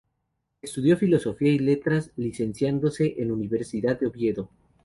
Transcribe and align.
Estudió 0.63 0.97
Filosofía 0.97 1.51
y 1.51 1.59
Letras, 1.59 2.09
licenciándose 2.15 3.13
en 3.17 3.25
el 3.25 3.31
Universidad 3.33 3.99
de 3.99 4.07
Oviedo. 4.07 4.49